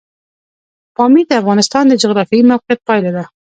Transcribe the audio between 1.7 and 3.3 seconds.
د جغرافیایي موقیعت پایله ده.